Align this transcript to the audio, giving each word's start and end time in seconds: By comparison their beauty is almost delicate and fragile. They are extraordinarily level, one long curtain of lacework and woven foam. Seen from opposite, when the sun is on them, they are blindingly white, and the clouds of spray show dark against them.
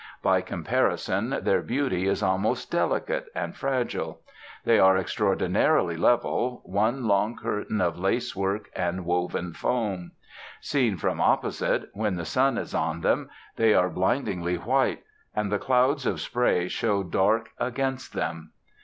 By 0.23 0.41
comparison 0.41 1.29
their 1.43 1.61
beauty 1.61 2.07
is 2.07 2.23
almost 2.23 2.71
delicate 2.71 3.27
and 3.35 3.55
fragile. 3.55 4.21
They 4.65 4.79
are 4.79 4.97
extraordinarily 4.97 5.95
level, 5.95 6.63
one 6.65 7.07
long 7.07 7.37
curtain 7.37 7.79
of 7.81 7.99
lacework 7.99 8.71
and 8.75 9.05
woven 9.05 9.53
foam. 9.53 10.13
Seen 10.59 10.97
from 10.97 11.21
opposite, 11.21 11.91
when 11.93 12.15
the 12.15 12.25
sun 12.25 12.57
is 12.57 12.73
on 12.73 13.01
them, 13.01 13.29
they 13.57 13.75
are 13.75 13.89
blindingly 13.91 14.55
white, 14.55 15.03
and 15.35 15.51
the 15.51 15.59
clouds 15.59 16.07
of 16.07 16.19
spray 16.19 16.67
show 16.67 17.03
dark 17.03 17.49
against 17.59 18.13
them. 18.13 18.53